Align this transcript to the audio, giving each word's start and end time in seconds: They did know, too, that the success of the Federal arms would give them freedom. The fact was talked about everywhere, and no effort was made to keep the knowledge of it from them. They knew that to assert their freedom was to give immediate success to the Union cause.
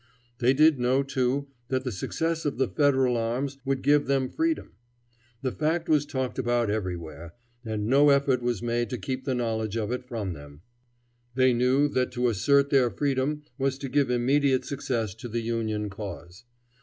They 0.39 0.55
did 0.55 0.79
know, 0.79 1.03
too, 1.03 1.49
that 1.67 1.83
the 1.83 1.91
success 1.91 2.43
of 2.43 2.57
the 2.57 2.67
Federal 2.67 3.15
arms 3.15 3.59
would 3.65 3.83
give 3.83 4.07
them 4.07 4.29
freedom. 4.31 4.71
The 5.43 5.51
fact 5.51 5.87
was 5.87 6.07
talked 6.07 6.39
about 6.39 6.71
everywhere, 6.71 7.35
and 7.63 7.85
no 7.85 8.09
effort 8.09 8.41
was 8.41 8.63
made 8.63 8.89
to 8.89 8.97
keep 8.97 9.25
the 9.25 9.35
knowledge 9.35 9.77
of 9.77 9.91
it 9.91 10.03
from 10.07 10.33
them. 10.33 10.61
They 11.35 11.53
knew 11.53 11.87
that 11.89 12.11
to 12.13 12.29
assert 12.29 12.71
their 12.71 12.89
freedom 12.89 13.43
was 13.59 13.77
to 13.77 13.89
give 13.89 14.09
immediate 14.09 14.65
success 14.65 15.13
to 15.13 15.27
the 15.29 15.41
Union 15.41 15.87
cause. 15.87 16.45